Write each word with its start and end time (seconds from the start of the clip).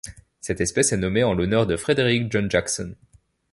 Cette 0.39 0.61
espèce 0.61 0.93
est 0.93 0.97
nommée 0.97 1.23
en 1.23 1.35
l'honneur 1.35 1.67
de 1.67 1.77
Frederick 1.77 2.31
John 2.31 2.49
Jackson. 2.49 2.95